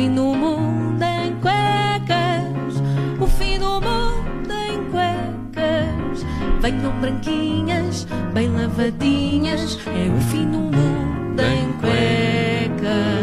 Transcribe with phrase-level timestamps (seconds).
[0.00, 2.82] fim do mundo em cuecas,
[3.20, 6.24] o fim do mundo em cuecas.
[6.62, 13.19] Venham branquinhas, bem lavadinhas, é o fim do mundo em cuecas.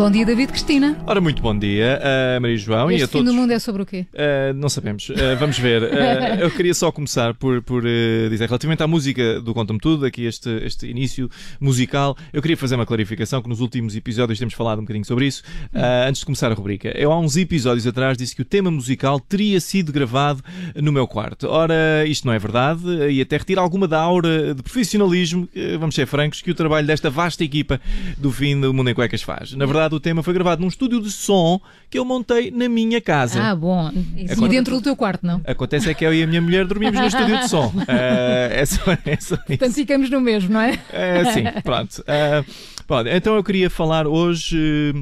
[0.00, 0.96] Bom dia, David Cristina.
[1.06, 3.34] Ora, muito bom dia, uh, Maria João este e a fim todos.
[3.34, 4.06] do mundo é sobre o quê?
[4.14, 5.82] Uh, não sabemos, uh, vamos ver.
[6.40, 10.48] Eu queria só começar por, por dizer, relativamente à música do Conta-me Tudo, aqui este,
[10.64, 11.28] este início
[11.60, 15.26] musical, eu queria fazer uma clarificação que nos últimos episódios temos falado um bocadinho sobre
[15.26, 15.42] isso,
[16.08, 16.88] antes de começar a rubrica.
[16.96, 20.42] Eu há uns episódios atrás disse que o tema musical teria sido gravado
[20.76, 21.46] no meu quarto.
[21.46, 25.46] Ora, isto não é verdade e até retira alguma da aura de profissionalismo,
[25.78, 27.78] vamos ser francos, que o trabalho desta vasta equipa
[28.16, 29.52] do fim do Mundo em Cuecas faz.
[29.52, 33.00] Na verdade, o tema foi gravado num estúdio de som que eu montei na minha
[33.00, 33.42] casa.
[33.42, 33.90] Ah, bom.
[34.16, 35.40] E Agora- dentro do teu quarto, não?
[35.46, 37.72] Acontece é que eu e a minha mulher dormimos no estúdio de som.
[37.88, 39.38] Eh, é só, é só isso.
[39.46, 40.78] Portanto, ficamos no mesmo, não é?
[40.92, 42.02] É, sim, pronto.
[42.06, 42.44] Eh,
[42.86, 43.08] pronto.
[43.08, 44.92] Então eu queria falar hoje.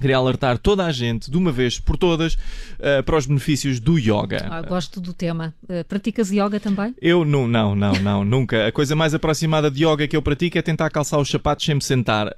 [0.00, 2.36] Queria alertar toda a gente, de uma vez por todas,
[2.78, 4.46] eh, para os benefícios do yoga.
[4.48, 5.54] Ah, gosto do tema.
[5.64, 6.94] Uh, praticas yoga também?
[7.00, 8.66] Eu não, não, não, não, nunca.
[8.66, 11.74] A coisa mais aproximada de yoga que eu pratico é tentar calçar os sapatos sem
[11.74, 12.32] me sentar.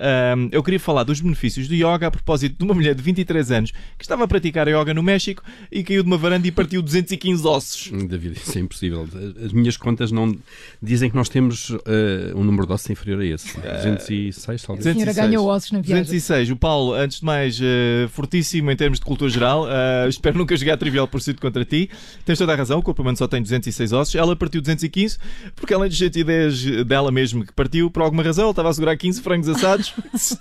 [0.51, 3.71] Eu queria falar dos benefícios do yoga a propósito de uma mulher de 23 anos
[3.71, 7.47] que estava a praticar yoga no México e caiu de uma varanda e partiu 215
[7.47, 7.91] ossos.
[7.93, 9.07] Hum, David, isso é impossível.
[9.45, 10.37] As minhas contas não
[10.83, 13.59] dizem que nós temos eh, um número de ossos inferior a esse.
[13.61, 14.87] 206, talvez.
[14.87, 15.17] A senhora 206.
[15.17, 16.05] ganhou ossos na viagem.
[16.05, 16.51] 206.
[16.51, 19.67] O Paulo, antes de mais, eh, fortíssimo em termos de cultura geral.
[19.71, 21.89] Eh, espero nunca jogar trivial pursuit contra ti.
[22.25, 24.15] Tens toda a razão, o corpo humano só tem 206 ossos.
[24.15, 25.17] Ela partiu 215,
[25.57, 28.97] porque além dos 110 dela mesmo que partiu, por alguma razão, ela estava a segurar
[28.97, 30.39] 15 frangos assados que se-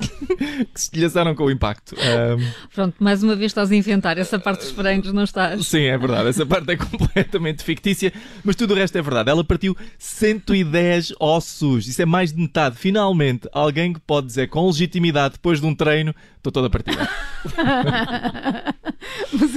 [0.73, 0.79] que
[1.09, 1.95] se com o impacto.
[1.95, 2.43] Ahm,
[2.73, 4.17] Pronto, mais uma vez estás a inventar.
[4.17, 5.65] Essa parte dos frangos não estás.
[5.67, 6.27] Sim, é verdade.
[6.29, 8.11] Essa parte é completamente fictícia,
[8.43, 9.29] mas tudo o resto é verdade.
[9.29, 11.87] Ela partiu 110 ossos.
[11.87, 12.75] Isso é mais de metade.
[12.77, 17.07] Finalmente, alguém que pode dizer com legitimidade, depois de um treino, estou toda partida.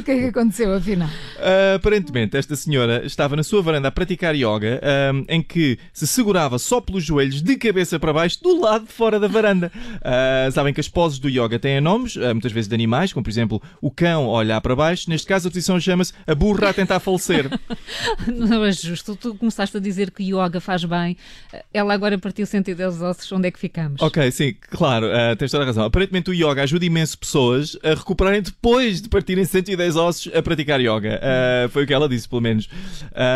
[0.03, 1.09] O que é que aconteceu, afinal?
[1.09, 4.81] Uh, aparentemente, esta senhora estava na sua varanda a praticar yoga,
[5.15, 8.93] um, em que se segurava só pelos joelhos de cabeça para baixo do lado de
[8.93, 9.71] fora da varanda.
[9.99, 13.23] Uh, sabem que as poses do yoga têm nomes, uh, muitas vezes de animais, como
[13.23, 15.09] por exemplo o cão a olhar para baixo.
[15.09, 17.49] Neste caso, a posição chama-se a burra a tentar falecer.
[18.27, 19.15] Não é justo.
[19.15, 21.17] Tu começaste a dizer que yoga faz bem.
[21.73, 23.31] Ela agora partiu 110 ossos.
[23.31, 24.03] Onde é que ficamos?
[24.03, 25.85] Ok, sim, claro, uh, tens toda a razão.
[25.85, 30.81] Aparentemente o yoga ajuda imenso pessoas a recuperarem depois de partirem 110 ossos a praticar
[30.81, 31.21] yoga.
[31.21, 32.69] Uh, foi o que ela disse, pelo menos.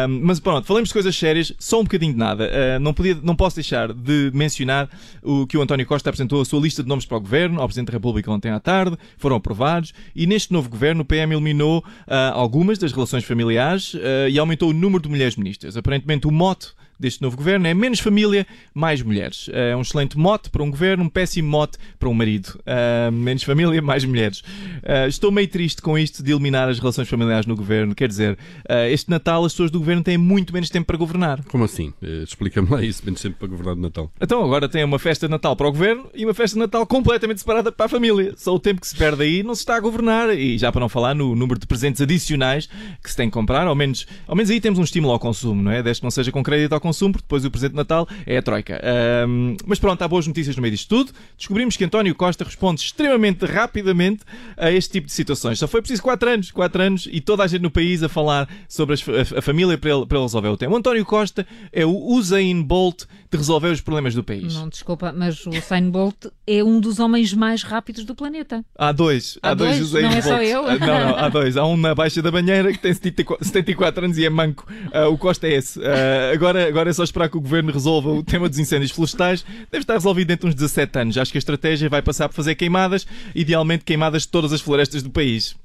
[0.09, 2.49] Um, mas pronto, falamos de coisas sérias, só um bocadinho de nada.
[2.49, 4.89] Uh, não, podia, não posso deixar de mencionar
[5.23, 7.67] o que o António Costa apresentou a sua lista de nomes para o governo, ao
[7.67, 11.79] Presidente da República ontem à tarde, foram aprovados, e neste novo governo o PM eliminou
[11.79, 15.77] uh, algumas das relações familiares uh, e aumentou o número de mulheres ministras.
[15.77, 16.69] Aparentemente o mote
[16.99, 19.49] deste novo governo é menos família, mais mulheres.
[19.53, 22.59] É um excelente mote para um governo, um péssimo mote para um marido.
[22.61, 24.41] Uh, menos família, mais mulheres.
[24.41, 27.95] Uh, estou meio triste com isto de eliminar as relações familiares no governo.
[27.95, 28.33] Quer dizer,
[28.69, 31.43] uh, este Natal as pessoas do governo têm muito menos tempo para governar.
[31.45, 31.93] Como assim?
[32.23, 34.11] Explica-me lá isso, menos sempre para governar de Natal.
[34.21, 36.87] Então agora tem uma festa de Natal para o governo e uma festa de Natal
[36.87, 38.35] completamente separada para a família.
[38.37, 40.37] Só o tempo que se perde aí não se está a governar.
[40.37, 42.69] E já para não falar no número de presentes adicionais
[43.03, 45.63] que se tem que comprar, ao menos, ao menos aí temos um estímulo ao consumo,
[45.63, 45.83] não é?
[45.83, 48.37] Desde que não seja com crédito ao consumo, porque depois o presente de Natal é
[48.39, 48.81] a troika.
[48.83, 51.13] Ahm, mas pronto, há boas notícias no meio disto tudo.
[51.37, 54.23] Descobrimos que António Costa responde extremamente rapidamente
[54.57, 55.59] a este tipo de situações.
[55.59, 58.49] Só foi preciso 4 anos, 4 anos e toda a gente no país a falar
[58.69, 59.05] sobre as-
[59.35, 60.75] a, a família para ele, para ele resolver o tema.
[60.75, 64.55] O António Costa é o Usain Bolt de resolver os problemas do país.
[64.55, 68.65] Não, desculpa, mas o Usain Bolt é um dos homens mais rápidos do planeta.
[68.79, 69.37] Há dois.
[69.43, 69.81] Há dois?
[69.81, 70.65] Usain Não é só eu?
[70.67, 71.57] Ah, Não, não, há dois.
[71.57, 74.67] Há um na Baixa da Banheira que tem 74 74 anos e é manco.
[74.93, 75.81] Ah, o Costa é esse.
[75.85, 79.45] Ah, agora, agora é só esperar que o governo resolva o tema dos incêndios florestais.
[79.73, 81.17] Deve estar resolvido dentro de uns 17 anos.
[81.19, 85.03] Acho que a estratégia vai passar por fazer queimadas, idealmente queimadas de todas as florestas
[85.03, 85.57] do país.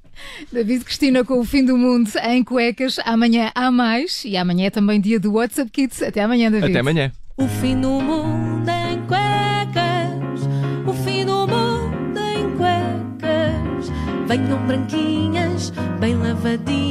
[0.51, 2.97] David Cristina com o fim do mundo em cuecas.
[3.03, 4.23] Amanhã há mais.
[4.23, 6.01] E amanhã é também dia do WhatsApp Kids.
[6.01, 6.69] Até amanhã, David.
[6.69, 7.11] Até amanhã.
[7.35, 10.47] O fim do mundo em cuecas,
[10.85, 13.91] o fim do mundo em cuecas.
[14.27, 16.90] Venham branquinhas, bem lavadinhas,